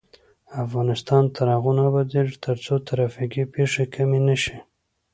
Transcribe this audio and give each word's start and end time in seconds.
افغانستان 0.63 1.23
تر 1.35 1.47
هغو 1.55 1.71
نه 1.77 1.83
ابادیږي، 1.89 2.35
ترڅو 2.45 2.73
ترافیکي 2.87 3.43
پیښې 3.55 3.83
کمې 3.93 4.19
نشي. 4.27 4.57